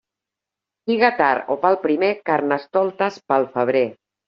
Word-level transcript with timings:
Siga 0.89 1.11
tard 1.19 1.51
o 1.57 1.59
pel 1.67 1.77
primer, 1.85 2.11
carnestoltes 2.33 3.23
pel 3.31 3.49
febrer. 3.57 3.87